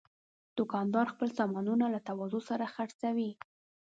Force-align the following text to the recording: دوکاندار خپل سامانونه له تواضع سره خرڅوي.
دوکاندار 0.57 1.05
خپل 1.13 1.29
سامانونه 1.39 1.85
له 1.93 1.99
تواضع 2.07 2.41
سره 2.49 2.65
خرڅوي. 2.75 3.31